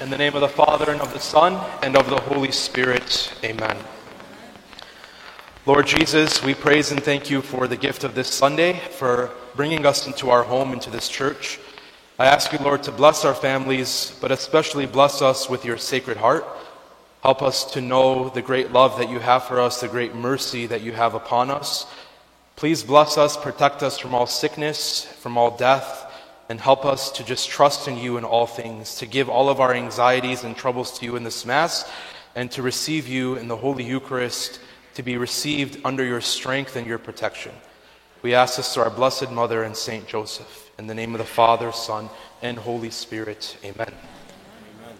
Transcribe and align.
In 0.00 0.10
the 0.10 0.18
name 0.18 0.34
of 0.34 0.40
the 0.40 0.48
Father, 0.48 0.90
and 0.90 1.00
of 1.00 1.12
the 1.12 1.20
Son, 1.20 1.54
and 1.80 1.96
of 1.96 2.10
the 2.10 2.18
Holy 2.18 2.50
Spirit. 2.50 3.32
Amen. 3.44 3.76
Lord 5.66 5.86
Jesus, 5.86 6.42
we 6.42 6.52
praise 6.52 6.90
and 6.90 7.00
thank 7.00 7.30
you 7.30 7.40
for 7.40 7.68
the 7.68 7.76
gift 7.76 8.02
of 8.02 8.16
this 8.16 8.26
Sunday, 8.26 8.80
for 8.90 9.30
bringing 9.54 9.86
us 9.86 10.08
into 10.08 10.30
our 10.30 10.42
home, 10.42 10.72
into 10.72 10.90
this 10.90 11.08
church. 11.08 11.60
I 12.18 12.26
ask 12.26 12.52
you, 12.52 12.58
Lord, 12.58 12.82
to 12.82 12.92
bless 12.92 13.24
our 13.24 13.36
families, 13.36 14.18
but 14.20 14.32
especially 14.32 14.84
bless 14.84 15.22
us 15.22 15.48
with 15.48 15.64
your 15.64 15.78
sacred 15.78 16.16
heart. 16.16 16.44
Help 17.22 17.40
us 17.40 17.64
to 17.72 17.80
know 17.80 18.30
the 18.30 18.42
great 18.42 18.72
love 18.72 18.98
that 18.98 19.08
you 19.08 19.20
have 19.20 19.44
for 19.44 19.60
us, 19.60 19.80
the 19.80 19.86
great 19.86 20.12
mercy 20.12 20.66
that 20.66 20.82
you 20.82 20.90
have 20.90 21.14
upon 21.14 21.52
us. 21.52 21.86
Please 22.56 22.82
bless 22.82 23.16
us, 23.16 23.36
protect 23.36 23.84
us 23.84 23.96
from 23.96 24.12
all 24.12 24.26
sickness, 24.26 25.04
from 25.04 25.38
all 25.38 25.56
death 25.56 26.03
and 26.48 26.60
help 26.60 26.84
us 26.84 27.10
to 27.12 27.24
just 27.24 27.48
trust 27.48 27.88
in 27.88 27.96
you 27.96 28.16
in 28.18 28.24
all 28.24 28.46
things, 28.46 28.96
to 28.96 29.06
give 29.06 29.28
all 29.28 29.48
of 29.48 29.60
our 29.60 29.72
anxieties 29.72 30.44
and 30.44 30.56
troubles 30.56 30.98
to 30.98 31.04
you 31.04 31.16
in 31.16 31.24
this 31.24 31.46
Mass, 31.46 31.90
and 32.34 32.50
to 32.50 32.62
receive 32.62 33.08
you 33.08 33.36
in 33.36 33.48
the 33.48 33.56
Holy 33.56 33.84
Eucharist, 33.84 34.60
to 34.94 35.02
be 35.02 35.16
received 35.16 35.80
under 35.84 36.04
your 36.04 36.20
strength 36.20 36.76
and 36.76 36.86
your 36.86 36.98
protection. 36.98 37.52
We 38.22 38.34
ask 38.34 38.56
this 38.56 38.74
to 38.74 38.82
our 38.82 38.90
Blessed 38.90 39.30
Mother 39.30 39.62
and 39.62 39.76
Saint 39.76 40.06
Joseph. 40.06 40.70
In 40.78 40.86
the 40.86 40.94
name 40.94 41.14
of 41.14 41.18
the 41.18 41.24
Father, 41.24 41.72
Son, 41.72 42.08
and 42.42 42.58
Holy 42.58 42.90
Spirit. 42.90 43.56
Amen. 43.64 43.92
Amen. 43.92 44.96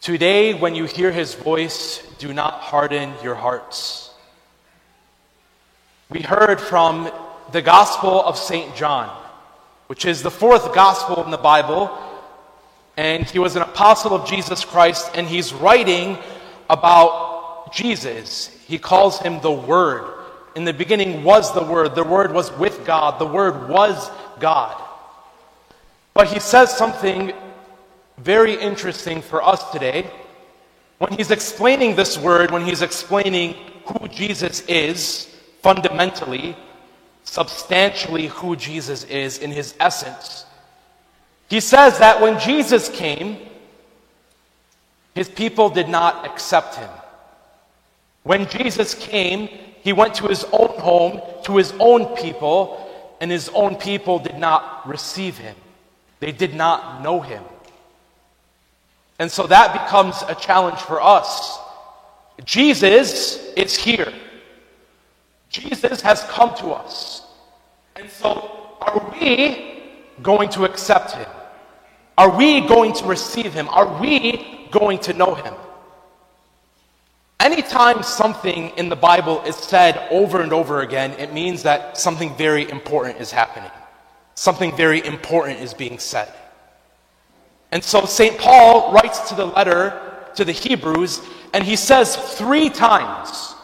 Today, 0.00 0.54
when 0.54 0.74
you 0.74 0.84
hear 0.84 1.10
his 1.10 1.34
voice, 1.34 2.02
do 2.18 2.32
not 2.32 2.54
harden 2.60 3.12
your 3.22 3.34
hearts. 3.34 4.10
We 6.08 6.22
heard 6.22 6.60
from 6.60 7.10
the 7.52 7.62
Gospel 7.62 8.22
of 8.22 8.38
St. 8.38 8.74
John 8.76 9.10
which 9.88 10.04
is 10.04 10.22
the 10.22 10.30
fourth 10.30 10.72
gospel 10.74 11.22
in 11.24 11.30
the 11.30 11.36
Bible. 11.36 11.90
And 12.96 13.28
he 13.28 13.38
was 13.38 13.56
an 13.56 13.62
apostle 13.62 14.14
of 14.14 14.28
Jesus 14.28 14.64
Christ, 14.64 15.10
and 15.14 15.26
he's 15.26 15.52
writing 15.52 16.16
about 16.70 17.72
Jesus. 17.72 18.48
He 18.66 18.78
calls 18.78 19.18
him 19.18 19.40
the 19.40 19.52
Word. 19.52 20.14
In 20.54 20.64
the 20.64 20.72
beginning 20.72 21.24
was 21.24 21.52
the 21.54 21.62
Word, 21.62 21.94
the 21.94 22.04
Word 22.04 22.32
was 22.32 22.50
with 22.52 22.84
God, 22.86 23.18
the 23.18 23.26
Word 23.26 23.68
was 23.68 24.10
God. 24.40 24.80
But 26.14 26.28
he 26.28 26.40
says 26.40 26.76
something 26.76 27.32
very 28.18 28.54
interesting 28.54 29.22
for 29.22 29.42
us 29.42 29.70
today. 29.70 30.10
When 30.98 31.12
he's 31.12 31.30
explaining 31.30 31.94
this 31.94 32.18
word, 32.18 32.50
when 32.50 32.64
he's 32.64 32.82
explaining 32.82 33.54
who 33.86 34.08
Jesus 34.08 34.62
is 34.62 35.26
fundamentally, 35.62 36.56
substantially 37.28 38.28
who 38.28 38.56
Jesus 38.56 39.04
is 39.04 39.38
in 39.38 39.50
his 39.50 39.74
essence. 39.78 40.46
He 41.50 41.60
says 41.60 41.98
that 41.98 42.20
when 42.22 42.38
Jesus 42.38 42.88
came, 42.88 43.36
his 45.14 45.28
people 45.28 45.68
did 45.68 45.88
not 45.88 46.24
accept 46.24 46.76
him. 46.76 46.88
When 48.22 48.48
Jesus 48.48 48.94
came, 48.94 49.48
he 49.82 49.92
went 49.92 50.14
to 50.14 50.26
his 50.26 50.44
own 50.52 50.78
home, 50.78 51.20
to 51.44 51.56
his 51.56 51.74
own 51.78 52.16
people, 52.16 52.86
and 53.20 53.30
his 53.30 53.50
own 53.50 53.76
people 53.76 54.18
did 54.18 54.38
not 54.38 54.88
receive 54.88 55.36
him. 55.36 55.56
They 56.20 56.32
did 56.32 56.54
not 56.54 57.02
know 57.02 57.20
him. 57.20 57.44
And 59.18 59.30
so 59.30 59.46
that 59.46 59.72
becomes 59.74 60.22
a 60.28 60.34
challenge 60.34 60.78
for 60.78 61.02
us. 61.02 61.58
Jesus 62.44 63.52
is 63.54 63.76
here. 63.76 64.12
Jesus 65.48 66.00
has 66.02 66.22
come 66.24 66.54
to 66.56 66.68
us. 66.68 67.22
And 67.96 68.08
so, 68.10 68.76
are 68.80 69.14
we 69.20 69.82
going 70.22 70.48
to 70.50 70.64
accept 70.64 71.12
him? 71.12 71.28
Are 72.16 72.36
we 72.36 72.66
going 72.66 72.92
to 72.94 73.04
receive 73.06 73.52
him? 73.52 73.68
Are 73.68 74.00
we 74.00 74.68
going 74.70 74.98
to 75.00 75.12
know 75.12 75.34
him? 75.34 75.54
Anytime 77.40 78.02
something 78.02 78.70
in 78.70 78.88
the 78.88 78.96
Bible 78.96 79.42
is 79.42 79.54
said 79.54 80.08
over 80.10 80.42
and 80.42 80.52
over 80.52 80.80
again, 80.80 81.12
it 81.12 81.32
means 81.32 81.62
that 81.62 81.96
something 81.96 82.34
very 82.36 82.68
important 82.68 83.20
is 83.20 83.30
happening. 83.30 83.70
Something 84.34 84.76
very 84.76 85.04
important 85.06 85.60
is 85.60 85.72
being 85.72 85.98
said. 85.98 86.32
And 87.70 87.82
so 87.82 88.04
St. 88.04 88.36
Paul 88.38 88.92
writes 88.92 89.28
to 89.28 89.34
the 89.34 89.46
letter 89.46 90.00
to 90.34 90.44
the 90.44 90.52
Hebrews, 90.52 91.20
and 91.54 91.62
he 91.62 91.76
says 91.76 92.16
three 92.16 92.70
times 92.70 93.54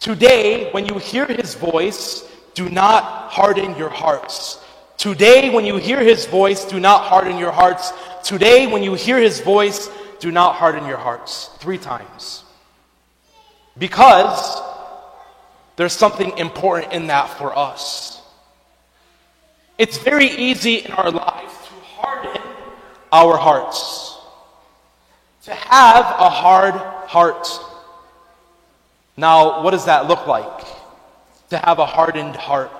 Today, 0.00 0.70
when 0.72 0.86
you 0.86 0.98
hear 0.98 1.26
his 1.26 1.54
voice, 1.54 2.24
do 2.54 2.68
not 2.68 3.30
harden 3.30 3.76
your 3.76 3.88
hearts. 3.88 4.58
Today, 4.96 5.50
when 5.50 5.64
you 5.64 5.76
hear 5.76 6.00
his 6.00 6.26
voice, 6.26 6.64
do 6.64 6.80
not 6.80 7.02
harden 7.02 7.38
your 7.38 7.52
hearts. 7.52 7.92
Today, 8.24 8.66
when 8.66 8.82
you 8.82 8.94
hear 8.94 9.18
his 9.18 9.40
voice, 9.40 9.90
do 10.20 10.30
not 10.30 10.54
harden 10.56 10.86
your 10.86 10.96
hearts. 10.96 11.50
Three 11.58 11.78
times. 11.78 12.44
Because 13.78 14.62
there's 15.76 15.92
something 15.92 16.36
important 16.38 16.92
in 16.92 17.08
that 17.08 17.28
for 17.28 17.56
us. 17.56 18.20
It's 19.78 19.98
very 19.98 20.28
easy 20.28 20.76
in 20.76 20.92
our 20.92 21.10
lives 21.10 21.52
to 21.52 21.74
harden 21.84 22.42
our 23.12 23.36
hearts, 23.36 24.18
to 25.44 25.54
have 25.54 26.04
a 26.04 26.30
hard 26.30 26.74
heart. 26.74 27.46
Now, 29.16 29.62
what 29.62 29.70
does 29.70 29.86
that 29.86 30.08
look 30.08 30.26
like? 30.26 30.64
To 31.50 31.58
have 31.58 31.78
a 31.78 31.86
hardened 31.86 32.36
heart. 32.36 32.70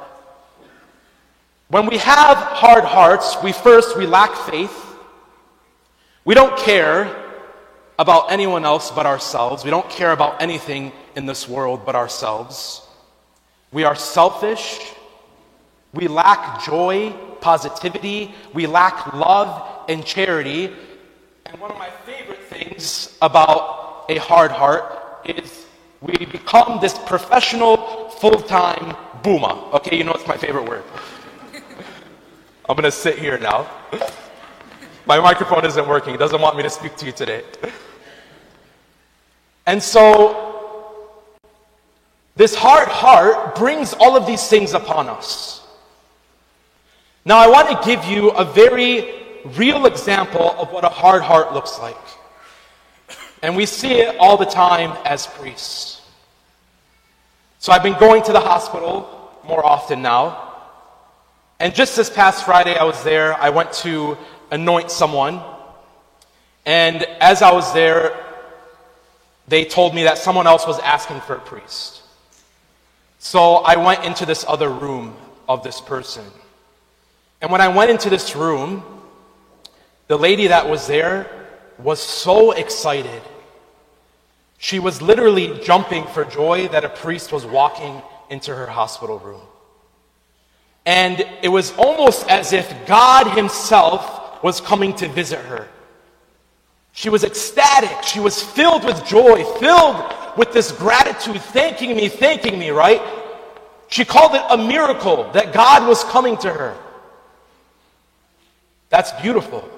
When 1.68 1.86
we 1.86 1.98
have 1.98 2.36
hard 2.36 2.84
hearts, 2.84 3.36
we 3.42 3.52
first 3.52 3.96
we 3.96 4.06
lack 4.06 4.34
faith. 4.48 4.84
We 6.24 6.34
don't 6.34 6.56
care 6.58 7.24
about 7.98 8.30
anyone 8.30 8.64
else 8.64 8.90
but 8.90 9.06
ourselves. 9.06 9.64
We 9.64 9.70
don't 9.70 9.88
care 9.88 10.12
about 10.12 10.42
anything 10.42 10.92
in 11.16 11.26
this 11.26 11.48
world 11.48 11.86
but 11.86 11.94
ourselves. 11.94 12.82
We 13.72 13.84
are 13.84 13.96
selfish. 13.96 14.80
We 15.92 16.08
lack 16.08 16.64
joy, 16.64 17.12
positivity. 17.40 18.34
We 18.52 18.66
lack 18.66 19.14
love 19.14 19.86
and 19.88 20.04
charity. 20.04 20.72
And 21.46 21.60
one 21.60 21.70
of 21.70 21.78
my 21.78 21.90
favorite 22.04 22.42
things 22.44 23.16
about 23.22 24.06
a 24.08 24.18
hard 24.18 24.50
heart 24.50 25.20
is 25.24 25.65
we 26.00 26.26
become 26.26 26.80
this 26.80 26.98
professional, 26.98 28.08
full 28.10 28.40
time 28.42 28.96
boomer. 29.22 29.54
Okay, 29.74 29.96
you 29.96 30.04
know 30.04 30.12
it's 30.12 30.26
my 30.26 30.36
favorite 30.36 30.68
word. 30.68 30.84
I'm 32.68 32.76
gonna 32.76 32.90
sit 32.90 33.18
here 33.18 33.38
now. 33.38 33.66
My 35.06 35.20
microphone 35.20 35.64
isn't 35.64 35.88
working, 35.88 36.14
it 36.14 36.18
doesn't 36.18 36.40
want 36.40 36.56
me 36.56 36.62
to 36.62 36.70
speak 36.70 36.96
to 36.96 37.06
you 37.06 37.12
today. 37.12 37.44
And 39.66 39.82
so, 39.82 41.22
this 42.36 42.54
hard 42.54 42.88
heart 42.88 43.56
brings 43.56 43.94
all 43.94 44.16
of 44.16 44.26
these 44.26 44.48
things 44.48 44.74
upon 44.74 45.08
us. 45.08 45.66
Now, 47.24 47.38
I 47.38 47.48
want 47.48 47.68
to 47.70 47.88
give 47.88 48.04
you 48.04 48.30
a 48.30 48.44
very 48.44 49.14
real 49.56 49.86
example 49.86 50.52
of 50.58 50.70
what 50.70 50.84
a 50.84 50.88
hard 50.88 51.22
heart 51.22 51.52
looks 51.52 51.78
like. 51.80 51.96
And 53.42 53.56
we 53.56 53.66
see 53.66 53.92
it 53.94 54.16
all 54.18 54.36
the 54.36 54.46
time 54.46 54.96
as 55.04 55.26
priests. 55.26 56.00
So 57.58 57.72
I've 57.72 57.82
been 57.82 57.98
going 57.98 58.22
to 58.24 58.32
the 58.32 58.40
hospital 58.40 59.30
more 59.44 59.64
often 59.64 60.02
now. 60.02 60.54
And 61.58 61.74
just 61.74 61.96
this 61.96 62.10
past 62.10 62.44
Friday, 62.44 62.74
I 62.74 62.84
was 62.84 63.02
there. 63.02 63.34
I 63.34 63.50
went 63.50 63.72
to 63.74 64.16
anoint 64.50 64.90
someone. 64.90 65.42
And 66.64 67.02
as 67.20 67.42
I 67.42 67.52
was 67.52 67.72
there, 67.72 68.24
they 69.48 69.64
told 69.64 69.94
me 69.94 70.04
that 70.04 70.18
someone 70.18 70.46
else 70.46 70.66
was 70.66 70.78
asking 70.80 71.20
for 71.20 71.36
a 71.36 71.40
priest. 71.40 72.02
So 73.18 73.56
I 73.56 73.76
went 73.76 74.04
into 74.04 74.26
this 74.26 74.44
other 74.46 74.68
room 74.68 75.16
of 75.48 75.62
this 75.62 75.80
person. 75.80 76.24
And 77.40 77.50
when 77.50 77.60
I 77.60 77.68
went 77.68 77.90
into 77.90 78.10
this 78.10 78.34
room, 78.36 78.82
the 80.08 80.16
lady 80.16 80.48
that 80.48 80.68
was 80.68 80.86
there 80.86 81.30
was 81.78 82.00
so 82.00 82.52
excited. 82.52 83.22
She 84.58 84.78
was 84.78 85.02
literally 85.02 85.60
jumping 85.60 86.06
for 86.06 86.24
joy 86.24 86.68
that 86.68 86.84
a 86.84 86.88
priest 86.88 87.32
was 87.32 87.44
walking 87.44 88.00
into 88.30 88.54
her 88.54 88.66
hospital 88.66 89.18
room. 89.18 89.42
And 90.84 91.26
it 91.42 91.48
was 91.48 91.76
almost 91.76 92.28
as 92.28 92.52
if 92.52 92.72
God 92.86 93.36
Himself 93.36 94.42
was 94.42 94.60
coming 94.60 94.94
to 94.96 95.08
visit 95.08 95.40
her. 95.40 95.68
She 96.92 97.10
was 97.10 97.24
ecstatic. 97.24 98.04
She 98.04 98.20
was 98.20 98.42
filled 98.42 98.84
with 98.84 99.04
joy, 99.04 99.44
filled 99.58 100.14
with 100.36 100.52
this 100.52 100.72
gratitude, 100.72 101.40
thanking 101.42 101.96
me, 101.96 102.08
thanking 102.08 102.58
me, 102.58 102.70
right? 102.70 103.02
She 103.88 104.04
called 104.04 104.34
it 104.34 104.42
a 104.48 104.56
miracle 104.56 105.30
that 105.32 105.52
God 105.52 105.86
was 105.86 106.02
coming 106.04 106.36
to 106.38 106.52
her. 106.52 106.76
That's 108.88 109.12
beautiful. 109.20 109.68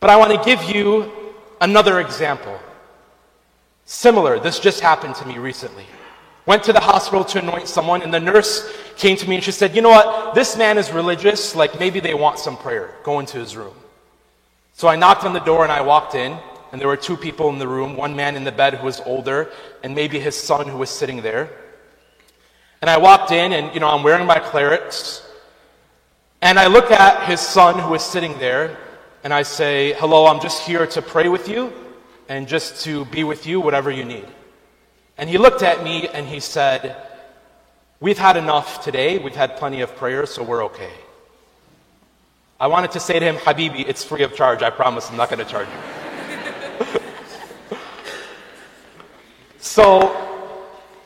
But 0.00 0.10
I 0.10 0.16
want 0.16 0.32
to 0.32 0.44
give 0.44 0.62
you 0.64 1.10
another 1.60 2.00
example. 2.00 2.58
Similar, 3.86 4.40
this 4.40 4.58
just 4.58 4.80
happened 4.80 5.14
to 5.14 5.26
me 5.26 5.38
recently. 5.38 5.86
Went 6.44 6.64
to 6.64 6.72
the 6.72 6.80
hospital 6.80 7.24
to 7.24 7.38
anoint 7.38 7.68
someone, 7.68 8.02
and 8.02 8.12
the 8.12 8.20
nurse 8.20 8.68
came 8.96 9.16
to 9.16 9.28
me 9.28 9.36
and 9.36 9.44
she 9.44 9.52
said, 9.52 9.76
You 9.76 9.82
know 9.82 9.90
what? 9.90 10.34
This 10.34 10.56
man 10.56 10.76
is 10.76 10.90
religious, 10.90 11.54
like 11.54 11.78
maybe 11.78 12.00
they 12.00 12.12
want 12.12 12.40
some 12.40 12.56
prayer. 12.56 12.94
Go 13.04 13.20
into 13.20 13.38
his 13.38 13.56
room. 13.56 13.74
So 14.72 14.88
I 14.88 14.96
knocked 14.96 15.24
on 15.24 15.32
the 15.32 15.40
door 15.40 15.62
and 15.62 15.72
I 15.72 15.82
walked 15.82 16.16
in, 16.16 16.36
and 16.72 16.80
there 16.80 16.88
were 16.88 16.96
two 16.96 17.16
people 17.16 17.48
in 17.48 17.58
the 17.60 17.68
room 17.68 17.96
one 17.96 18.16
man 18.16 18.34
in 18.34 18.42
the 18.42 18.52
bed 18.52 18.74
who 18.74 18.84
was 18.84 19.00
older, 19.02 19.52
and 19.84 19.94
maybe 19.94 20.18
his 20.18 20.36
son 20.36 20.68
who 20.68 20.78
was 20.78 20.90
sitting 20.90 21.22
there. 21.22 21.48
And 22.80 22.90
I 22.90 22.98
walked 22.98 23.30
in, 23.30 23.52
and 23.52 23.72
you 23.72 23.78
know, 23.78 23.88
I'm 23.88 24.02
wearing 24.02 24.26
my 24.26 24.40
clerics, 24.40 25.24
and 26.42 26.58
I 26.58 26.66
look 26.66 26.90
at 26.90 27.28
his 27.28 27.40
son 27.40 27.78
who 27.78 27.94
is 27.94 28.02
sitting 28.02 28.36
there, 28.40 28.76
and 29.22 29.32
I 29.32 29.42
say, 29.42 29.92
Hello, 29.92 30.26
I'm 30.26 30.40
just 30.40 30.66
here 30.66 30.88
to 30.88 31.02
pray 31.02 31.28
with 31.28 31.48
you 31.48 31.85
and 32.28 32.48
just 32.48 32.84
to 32.84 33.04
be 33.06 33.24
with 33.24 33.46
you, 33.46 33.60
whatever 33.60 33.90
you 33.90 34.04
need. 34.04 34.26
And 35.18 35.30
he 35.30 35.38
looked 35.38 35.62
at 35.62 35.82
me 35.82 36.08
and 36.08 36.26
he 36.26 36.40
said, 36.40 36.96
We've 37.98 38.18
had 38.18 38.36
enough 38.36 38.84
today. 38.84 39.16
We've 39.16 39.34
had 39.34 39.56
plenty 39.56 39.80
of 39.80 39.96
prayers, 39.96 40.30
so 40.30 40.42
we're 40.42 40.64
okay. 40.66 40.92
I 42.60 42.66
wanted 42.66 42.92
to 42.92 43.00
say 43.00 43.18
to 43.18 43.24
him, 43.24 43.36
Habibi, 43.36 43.88
it's 43.88 44.04
free 44.04 44.22
of 44.22 44.34
charge. 44.34 44.62
I 44.62 44.68
promise 44.68 45.10
I'm 45.10 45.16
not 45.16 45.30
going 45.30 45.44
to 45.44 45.50
charge 45.50 45.68
you. 45.68 46.98
so 49.58 50.14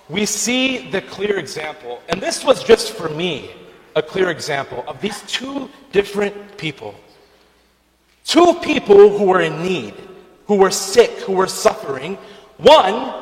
we 0.09 0.27
see 0.27 0.91
the 0.91 1.01
clear 1.01 1.39
example, 1.39 2.03
and 2.09 2.21
this 2.21 2.45
was 2.45 2.65
just 2.65 2.93
for 2.93 3.09
me 3.09 3.53
a 3.95 4.03
clear 4.03 4.31
example 4.31 4.85
of 4.89 5.01
these 5.01 5.23
two 5.23 5.71
different 5.93 6.57
people. 6.57 6.95
Two 8.25 8.55
people 8.63 9.17
who 9.17 9.25
were 9.25 9.41
in 9.41 9.63
need, 9.63 9.95
who 10.51 10.57
were 10.57 10.73
sick, 10.73 11.13
who 11.21 11.33
were 11.35 11.47
suffering. 11.47 12.19
One 12.57 13.15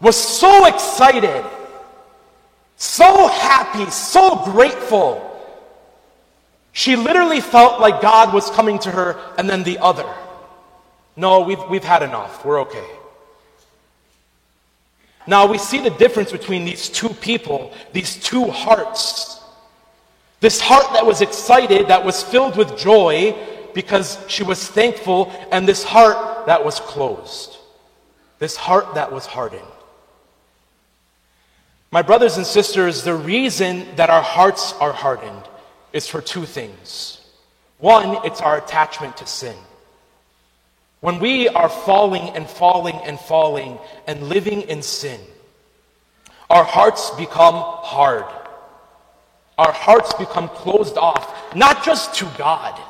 was 0.00 0.16
so 0.16 0.64
excited, 0.64 1.44
so 2.78 3.28
happy, 3.28 3.90
so 3.90 4.42
grateful. 4.46 5.28
She 6.72 6.96
literally 6.96 7.42
felt 7.42 7.82
like 7.82 8.00
God 8.00 8.32
was 8.32 8.48
coming 8.48 8.78
to 8.78 8.90
her, 8.90 9.20
and 9.36 9.46
then 9.46 9.62
the 9.62 9.76
other. 9.76 10.08
No, 11.16 11.40
we've, 11.40 11.62
we've 11.68 11.84
had 11.84 12.02
enough. 12.02 12.46
We're 12.46 12.62
okay. 12.62 12.88
Now 15.26 15.44
we 15.44 15.58
see 15.58 15.80
the 15.80 15.90
difference 15.90 16.32
between 16.32 16.64
these 16.64 16.88
two 16.88 17.10
people, 17.10 17.74
these 17.92 18.16
two 18.16 18.46
hearts. 18.46 19.38
This 20.40 20.62
heart 20.62 20.94
that 20.94 21.04
was 21.04 21.20
excited, 21.20 21.88
that 21.88 22.06
was 22.06 22.22
filled 22.22 22.56
with 22.56 22.78
joy 22.78 23.36
because 23.74 24.18
she 24.28 24.42
was 24.42 24.66
thankful, 24.66 25.32
and 25.50 25.66
this 25.66 25.84
heart 25.84 26.46
that 26.46 26.64
was 26.64 26.80
closed. 26.80 27.56
This 28.38 28.56
heart 28.56 28.94
that 28.94 29.12
was 29.12 29.26
hardened. 29.26 29.62
My 31.90 32.02
brothers 32.02 32.36
and 32.36 32.46
sisters, 32.46 33.04
the 33.04 33.14
reason 33.14 33.86
that 33.96 34.10
our 34.10 34.22
hearts 34.22 34.72
are 34.74 34.92
hardened 34.92 35.42
is 35.92 36.08
for 36.08 36.20
two 36.20 36.46
things. 36.46 37.20
One, 37.78 38.24
it's 38.24 38.40
our 38.40 38.58
attachment 38.58 39.16
to 39.18 39.26
sin. 39.26 39.56
When 41.00 41.18
we 41.18 41.48
are 41.48 41.68
falling 41.68 42.30
and 42.30 42.48
falling 42.48 42.96
and 43.04 43.18
falling 43.18 43.78
and 44.06 44.28
living 44.28 44.62
in 44.62 44.82
sin, 44.82 45.20
our 46.48 46.64
hearts 46.64 47.10
become 47.10 47.54
hard 47.54 48.24
our 49.58 49.72
hearts 49.72 50.12
become 50.14 50.48
closed 50.48 50.96
off, 50.96 51.54
not 51.54 51.84
just 51.84 52.14
to 52.16 52.24
God. 52.38 52.80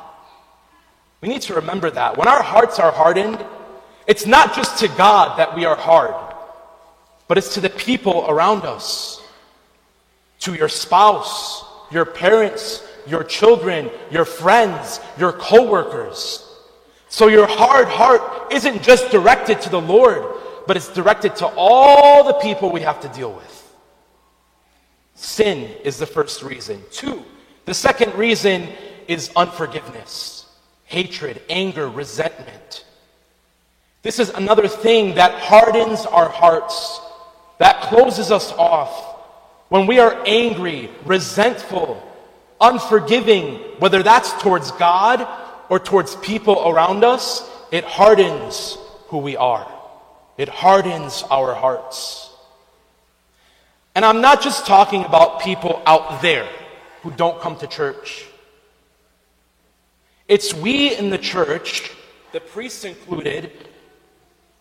We 1.23 1.29
need 1.29 1.43
to 1.43 1.53
remember 1.53 1.89
that. 1.89 2.17
When 2.17 2.27
our 2.27 2.43
hearts 2.43 2.79
are 2.79 2.91
hardened, 2.91 3.41
it's 4.07 4.25
not 4.25 4.53
just 4.53 4.79
to 4.79 4.89
God 4.89 5.39
that 5.39 5.55
we 5.55 5.63
are 5.63 5.77
hard, 5.77 6.13
but 7.29 7.37
it's 7.37 7.53
to 7.53 7.61
the 7.61 7.69
people 7.69 8.25
around 8.27 8.65
us, 8.65 9.23
to 10.41 10.53
your 10.53 10.67
spouse, 10.67 11.63
your 11.91 12.03
parents, 12.03 12.83
your 13.07 13.23
children, 13.23 13.89
your 14.11 14.25
friends, 14.25 14.99
your 15.17 15.31
coworkers. 15.31 16.45
So 17.07 17.29
your 17.29 17.47
hard 17.47 17.87
heart 17.87 18.51
isn't 18.51 18.83
just 18.83 19.09
directed 19.09 19.61
to 19.61 19.69
the 19.69 19.79
Lord, 19.79 20.25
but 20.67 20.75
it's 20.75 20.89
directed 20.89 21.37
to 21.37 21.47
all 21.55 22.25
the 22.25 22.33
people 22.33 22.69
we 22.69 22.81
have 22.81 22.99
to 22.99 23.07
deal 23.07 23.31
with. 23.31 23.73
Sin 25.15 25.71
is 25.85 25.97
the 25.99 26.05
first 26.05 26.43
reason. 26.43 26.83
Two, 26.91 27.23
the 27.63 27.73
second 27.73 28.13
reason 28.15 28.67
is 29.07 29.31
unforgiveness, 29.37 30.42
hatred, 30.93 31.41
anger, 31.49 31.89
resentment. 31.89 32.85
This 34.03 34.19
is 34.19 34.29
another 34.29 34.67
thing 34.67 35.15
that 35.15 35.33
hardens 35.39 36.05
our 36.05 36.29
hearts, 36.29 37.01
that 37.57 37.81
closes 37.81 38.31
us 38.31 38.51
off. 38.53 38.93
When 39.69 39.87
we 39.87 39.97
are 39.97 40.21
angry, 40.27 40.91
resentful, 41.03 41.97
unforgiving, 42.61 43.55
whether 43.79 44.03
that's 44.03 44.39
towards 44.43 44.69
God 44.73 45.27
or 45.67 45.79
towards 45.79 46.15
people 46.17 46.69
around 46.69 47.03
us, 47.03 47.49
it 47.71 47.83
hardens 47.83 48.77
who 49.07 49.17
we 49.17 49.35
are. 49.35 49.67
It 50.37 50.47
hardens 50.47 51.23
our 51.31 51.55
hearts. 51.55 52.29
And 53.95 54.05
I'm 54.05 54.21
not 54.21 54.43
just 54.43 54.67
talking 54.67 55.05
about 55.05 55.41
people 55.41 55.81
out 55.87 56.21
there 56.21 56.47
who 57.01 57.09
don't 57.09 57.41
come 57.41 57.57
to 57.57 57.67
church. 57.67 58.27
It's 60.27 60.53
we 60.53 60.95
in 60.95 61.09
the 61.09 61.17
church, 61.17 61.91
the 62.31 62.39
priests 62.39 62.85
included, 62.85 63.51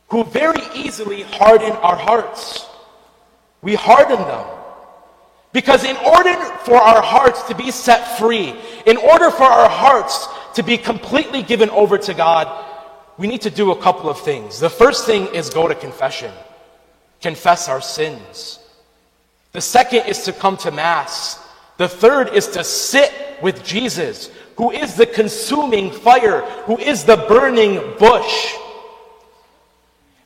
who 0.09 0.25
very 0.25 0.63
easily 0.75 1.23
harden 1.23 1.73
our 1.73 1.97
hearts. 1.97 2.67
We 3.63 3.75
harden 3.75 4.19
them. 4.19 4.47
Because 5.53 5.85
in 5.85 5.97
order 5.97 6.35
for 6.65 6.77
our 6.77 7.03
hearts 7.03 7.43
to 7.45 7.55
be 7.55 7.71
set 7.71 8.19
free, 8.19 8.55
in 8.87 8.97
order 8.97 9.31
for 9.31 9.45
our 9.45 9.69
hearts 9.69 10.27
to 10.55 10.63
be 10.63 10.77
completely 10.79 11.43
given 11.43 11.71
over 11.71 11.99
to 11.99 12.15
God, 12.15 12.69
we 13.19 13.27
need 13.27 13.43
to 13.43 13.51
do 13.51 13.71
a 13.71 13.81
couple 13.81 14.09
of 14.09 14.19
things. 14.21 14.59
The 14.59 14.71
first 14.71 15.07
thing 15.07 15.29
is 15.35 15.51
go 15.51 15.69
to 15.69 15.75
confession, 15.75 16.33
confess 17.21 17.69
our 17.69 17.81
sins. 17.81 18.59
The 19.53 19.61
second 19.61 20.07
is 20.07 20.25
to 20.25 20.33
come 20.33 20.57
to 20.59 20.71
Mass. 20.71 21.39
The 21.77 21.89
third 21.89 22.33
is 22.35 22.49
to 22.49 22.65
sit 22.65 23.13
with 23.43 23.63
Jesus, 23.63 24.31
who 24.57 24.71
is 24.71 24.95
the 24.95 25.07
consuming 25.07 25.91
fire, 25.91 26.41
who 26.67 26.79
is 26.79 27.05
the 27.05 27.17
burning 27.17 27.81
bush. 27.99 28.55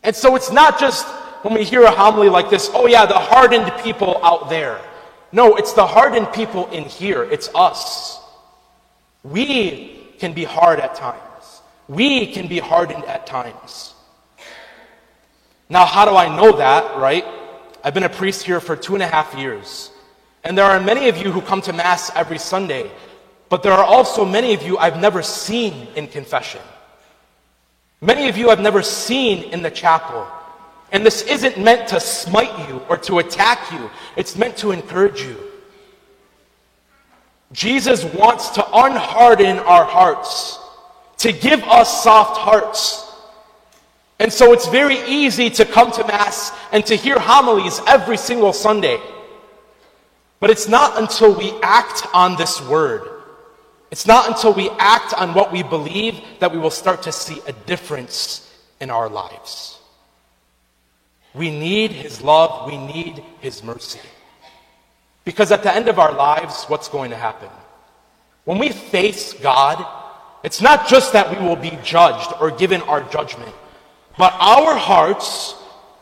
And 0.02 0.14
so 0.14 0.36
it's 0.36 0.50
not 0.52 0.78
just 0.78 1.06
when 1.42 1.54
we 1.54 1.64
hear 1.64 1.82
a 1.82 1.90
homily 1.90 2.28
like 2.28 2.50
this, 2.50 2.70
oh 2.74 2.86
yeah, 2.86 3.06
the 3.06 3.14
hardened 3.14 3.72
people 3.82 4.20
out 4.24 4.48
there. 4.48 4.80
No, 5.32 5.56
it's 5.56 5.72
the 5.72 5.86
hardened 5.86 6.32
people 6.32 6.68
in 6.70 6.84
here. 6.84 7.22
It's 7.24 7.48
us. 7.54 8.20
We 9.22 10.00
can 10.18 10.32
be 10.32 10.44
hard 10.44 10.80
at 10.80 10.94
times. 10.94 11.62
We 11.88 12.32
can 12.32 12.48
be 12.48 12.58
hardened 12.58 13.04
at 13.04 13.26
times. 13.26 13.94
Now, 15.68 15.84
how 15.84 16.04
do 16.04 16.16
I 16.16 16.34
know 16.34 16.56
that, 16.58 16.96
right? 16.98 17.24
I've 17.82 17.94
been 17.94 18.04
a 18.04 18.08
priest 18.08 18.44
here 18.44 18.60
for 18.60 18.76
two 18.76 18.94
and 18.94 19.02
a 19.02 19.06
half 19.06 19.34
years. 19.34 19.90
And 20.44 20.56
there 20.56 20.64
are 20.64 20.80
many 20.80 21.08
of 21.08 21.16
you 21.16 21.32
who 21.32 21.40
come 21.40 21.60
to 21.62 21.72
Mass 21.72 22.10
every 22.14 22.38
Sunday, 22.38 22.90
but 23.48 23.62
there 23.62 23.72
are 23.72 23.84
also 23.84 24.24
many 24.24 24.54
of 24.54 24.62
you 24.62 24.78
I've 24.78 24.98
never 25.00 25.22
seen 25.22 25.88
in 25.94 26.08
confession. 26.08 26.60
Many 28.00 28.28
of 28.28 28.36
you 28.36 28.50
I've 28.50 28.60
never 28.60 28.82
seen 28.82 29.52
in 29.52 29.62
the 29.62 29.70
chapel. 29.70 30.26
And 30.92 31.04
this 31.04 31.22
isn't 31.22 31.58
meant 31.58 31.88
to 31.88 32.00
smite 32.00 32.68
you 32.68 32.82
or 32.88 32.96
to 32.98 33.18
attack 33.18 33.72
you, 33.72 33.90
it's 34.16 34.36
meant 34.36 34.56
to 34.58 34.72
encourage 34.72 35.22
you. 35.22 35.36
Jesus 37.52 38.04
wants 38.04 38.50
to 38.50 38.60
unharden 38.60 39.64
our 39.64 39.84
hearts, 39.84 40.58
to 41.18 41.32
give 41.32 41.62
us 41.64 42.02
soft 42.02 42.38
hearts 42.38 43.06
and 44.18 44.32
so 44.32 44.52
it's 44.52 44.66
very 44.68 44.98
easy 45.06 45.50
to 45.50 45.64
come 45.64 45.92
to 45.92 46.06
Mass 46.06 46.52
and 46.72 46.84
to 46.86 46.94
hear 46.96 47.18
homilies 47.18 47.80
every 47.86 48.16
single 48.16 48.52
Sunday. 48.52 48.98
But 50.40 50.50
it's 50.50 50.68
not 50.68 50.98
until 50.98 51.36
we 51.36 51.52
act 51.62 52.06
on 52.14 52.36
this 52.36 52.60
word, 52.62 53.15
it's 53.96 54.06
not 54.06 54.28
until 54.28 54.52
we 54.52 54.68
act 54.78 55.14
on 55.14 55.32
what 55.32 55.50
we 55.50 55.62
believe 55.62 56.20
that 56.40 56.52
we 56.52 56.58
will 56.58 56.68
start 56.68 57.04
to 57.04 57.12
see 57.12 57.40
a 57.46 57.52
difference 57.64 58.46
in 58.78 58.90
our 58.90 59.08
lives. 59.08 59.78
We 61.32 61.50
need 61.50 61.92
His 61.92 62.20
love, 62.20 62.66
we 62.66 62.76
need 62.76 63.22
His 63.40 63.62
mercy. 63.64 64.00
Because 65.24 65.50
at 65.50 65.62
the 65.62 65.74
end 65.74 65.88
of 65.88 65.98
our 65.98 66.12
lives, 66.12 66.64
what's 66.64 66.88
going 66.88 67.08
to 67.08 67.16
happen? 67.16 67.48
When 68.44 68.58
we 68.58 68.68
face 68.68 69.32
God, 69.32 69.82
it's 70.44 70.60
not 70.60 70.86
just 70.86 71.14
that 71.14 71.30
we 71.30 71.42
will 71.42 71.56
be 71.56 71.78
judged 71.82 72.34
or 72.38 72.50
given 72.50 72.82
our 72.82 73.00
judgment. 73.04 73.54
But 74.18 74.34
our 74.34 74.76
hearts 74.76 75.54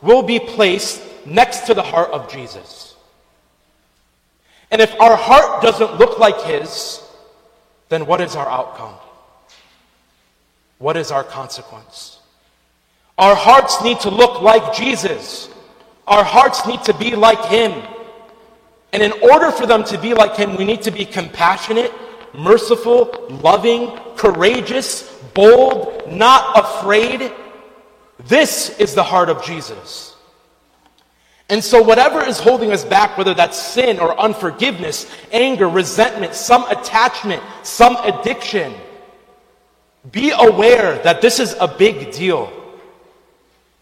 will 0.02 0.24
be 0.24 0.40
placed 0.40 1.00
next 1.24 1.60
to 1.68 1.74
the 1.74 1.82
heart 1.84 2.10
of 2.10 2.28
Jesus. 2.28 2.96
And 4.72 4.82
if 4.82 5.00
our 5.00 5.14
heart 5.14 5.62
doesn't 5.62 6.00
look 6.00 6.18
like 6.18 6.40
His, 6.40 7.03
then 7.88 8.06
what 8.06 8.20
is 8.20 8.36
our 8.36 8.48
outcome? 8.48 8.94
What 10.78 10.96
is 10.96 11.10
our 11.10 11.24
consequence? 11.24 12.18
Our 13.16 13.34
hearts 13.34 13.82
need 13.82 14.00
to 14.00 14.10
look 14.10 14.42
like 14.42 14.74
Jesus. 14.74 15.48
Our 16.06 16.24
hearts 16.24 16.66
need 16.66 16.82
to 16.84 16.94
be 16.94 17.14
like 17.14 17.42
Him. 17.46 17.82
And 18.92 19.02
in 19.02 19.12
order 19.22 19.50
for 19.50 19.66
them 19.66 19.84
to 19.84 19.98
be 19.98 20.14
like 20.14 20.36
Him, 20.36 20.56
we 20.56 20.64
need 20.64 20.82
to 20.82 20.90
be 20.90 21.04
compassionate, 21.04 21.92
merciful, 22.34 23.26
loving, 23.42 23.96
courageous, 24.16 25.10
bold, 25.34 26.10
not 26.10 26.58
afraid. 26.58 27.32
This 28.26 28.78
is 28.78 28.94
the 28.94 29.02
heart 29.02 29.28
of 29.28 29.44
Jesus. 29.44 30.13
And 31.48 31.62
so, 31.62 31.82
whatever 31.82 32.24
is 32.24 32.38
holding 32.38 32.72
us 32.72 32.84
back, 32.84 33.18
whether 33.18 33.34
that's 33.34 33.58
sin 33.60 33.98
or 33.98 34.18
unforgiveness, 34.18 35.10
anger, 35.30 35.68
resentment, 35.68 36.34
some 36.34 36.64
attachment, 36.70 37.42
some 37.62 37.96
addiction, 37.96 38.72
be 40.10 40.30
aware 40.30 40.98
that 41.02 41.20
this 41.20 41.40
is 41.40 41.54
a 41.60 41.68
big 41.68 42.12
deal. 42.12 42.52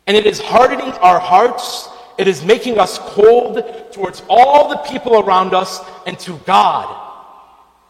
And 0.06 0.16
it 0.16 0.26
is 0.26 0.40
hardening 0.40 0.92
our 0.94 1.20
hearts. 1.20 1.88
It 2.18 2.26
is 2.26 2.44
making 2.44 2.78
us 2.78 2.98
cold 2.98 3.62
towards 3.92 4.22
all 4.28 4.68
the 4.68 4.76
people 4.78 5.20
around 5.20 5.54
us 5.54 5.80
and 6.06 6.18
to 6.20 6.38
God, 6.44 6.94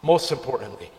most 0.02 0.32
importantly. 0.32 0.90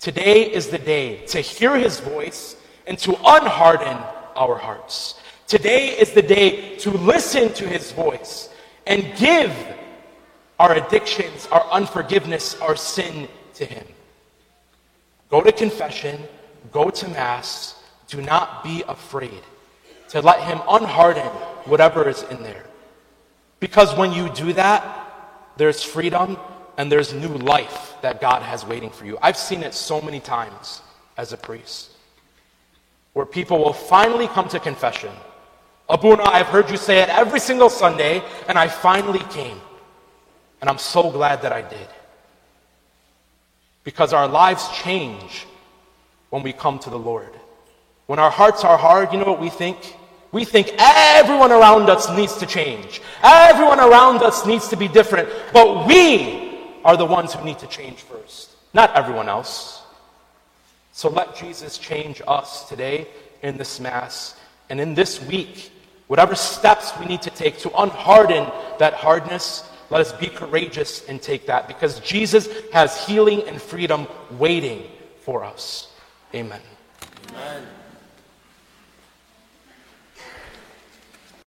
Today 0.00 0.42
is 0.42 0.68
the 0.68 0.78
day 0.78 1.24
to 1.26 1.40
hear 1.40 1.76
his 1.76 2.00
voice 2.00 2.56
and 2.86 2.98
to 2.98 3.12
unharden 3.12 4.04
our 4.36 4.58
hearts. 4.58 5.14
Today 5.46 5.88
is 5.88 6.12
the 6.12 6.22
day 6.22 6.76
to 6.78 6.90
listen 6.90 7.52
to 7.54 7.68
his 7.68 7.92
voice 7.92 8.48
and 8.86 9.14
give 9.16 9.54
our 10.58 10.74
addictions, 10.74 11.46
our 11.52 11.64
unforgiveness, 11.70 12.58
our 12.60 12.76
sin 12.76 13.28
to 13.54 13.64
him. 13.64 13.86
Go 15.30 15.42
to 15.42 15.52
confession, 15.52 16.22
go 16.72 16.90
to 16.90 17.08
Mass. 17.08 17.82
Do 18.08 18.20
not 18.20 18.62
be 18.62 18.84
afraid 18.86 19.42
to 20.10 20.22
let 20.22 20.40
him 20.42 20.58
unharden 20.58 21.30
whatever 21.66 22.08
is 22.08 22.22
in 22.24 22.42
there. 22.42 22.64
Because 23.60 23.96
when 23.96 24.12
you 24.12 24.28
do 24.30 24.52
that, 24.52 24.82
there's 25.56 25.82
freedom 25.82 26.36
and 26.76 26.90
there's 26.90 27.12
new 27.12 27.34
life 27.38 27.94
that 28.02 28.20
God 28.20 28.42
has 28.42 28.64
waiting 28.66 28.90
for 28.90 29.06
you. 29.06 29.18
I've 29.22 29.36
seen 29.36 29.62
it 29.62 29.74
so 29.74 30.00
many 30.00 30.20
times 30.20 30.82
as 31.16 31.32
a 31.32 31.36
priest 31.36 31.90
where 33.12 33.26
people 33.26 33.58
will 33.58 33.72
finally 33.72 34.26
come 34.28 34.48
to 34.48 34.60
confession. 34.60 35.12
Abuna, 35.88 36.24
I've 36.24 36.46
heard 36.46 36.70
you 36.70 36.76
say 36.76 37.00
it 37.00 37.08
every 37.08 37.40
single 37.40 37.68
Sunday, 37.68 38.22
and 38.48 38.58
I 38.58 38.68
finally 38.68 39.20
came. 39.30 39.60
And 40.60 40.70
I'm 40.70 40.78
so 40.78 41.10
glad 41.10 41.42
that 41.42 41.52
I 41.52 41.60
did. 41.60 41.88
Because 43.82 44.14
our 44.14 44.26
lives 44.26 44.66
change 44.70 45.46
when 46.30 46.42
we 46.42 46.52
come 46.52 46.78
to 46.80 46.90
the 46.90 46.98
Lord. 46.98 47.32
When 48.06 48.18
our 48.18 48.30
hearts 48.30 48.64
are 48.64 48.78
hard, 48.78 49.12
you 49.12 49.18
know 49.18 49.26
what 49.26 49.40
we 49.40 49.50
think? 49.50 49.96
We 50.32 50.44
think 50.44 50.74
everyone 50.78 51.52
around 51.52 51.90
us 51.90 52.10
needs 52.10 52.36
to 52.38 52.46
change. 52.46 53.02
Everyone 53.22 53.78
around 53.78 54.22
us 54.22 54.46
needs 54.46 54.68
to 54.68 54.76
be 54.76 54.88
different. 54.88 55.28
But 55.52 55.86
we 55.86 56.58
are 56.84 56.96
the 56.96 57.04
ones 57.04 57.34
who 57.34 57.44
need 57.44 57.58
to 57.58 57.66
change 57.66 57.98
first, 57.98 58.50
not 58.72 58.94
everyone 58.96 59.28
else. 59.28 59.82
So 60.92 61.08
let 61.08 61.36
Jesus 61.36 61.76
change 61.76 62.22
us 62.26 62.68
today 62.68 63.06
in 63.42 63.58
this 63.58 63.80
Mass 63.80 64.34
and 64.70 64.80
in 64.80 64.94
this 64.94 65.22
week. 65.22 65.70
Whatever 66.06 66.34
steps 66.34 66.92
we 67.00 67.06
need 67.06 67.22
to 67.22 67.30
take 67.30 67.58
to 67.58 67.70
unharden 67.70 68.52
that 68.78 68.94
hardness, 68.94 69.68
let 69.90 70.00
us 70.00 70.12
be 70.12 70.26
courageous 70.26 71.06
and 71.08 71.20
take 71.20 71.46
that 71.46 71.66
because 71.66 72.00
Jesus 72.00 72.48
has 72.72 73.06
healing 73.06 73.42
and 73.48 73.60
freedom 73.60 74.06
waiting 74.32 74.84
for 75.20 75.44
us. 75.44 75.92
Amen. 76.34 76.60
Amen. 77.30 77.66